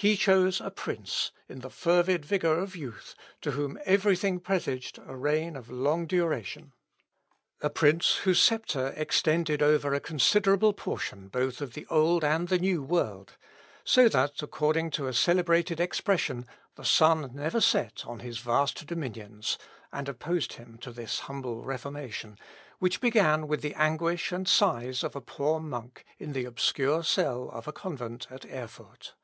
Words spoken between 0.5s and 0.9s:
a